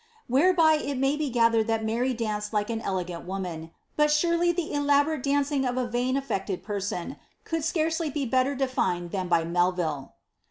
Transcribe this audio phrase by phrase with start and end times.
[0.27, 4.73] "Whereby it may be gathered that Mary danced like an elegant woman; but surely the
[4.73, 10.15] elaborate dancing of a vain affected person could scarcely be better defined than by Melville.